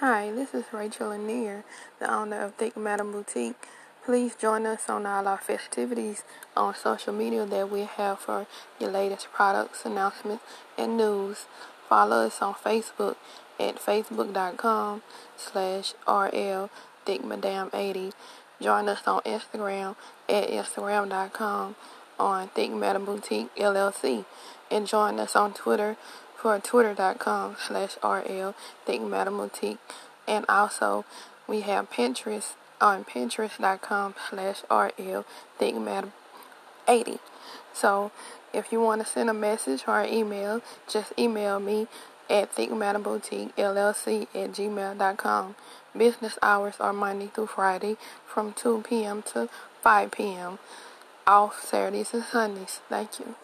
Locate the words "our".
5.28-5.36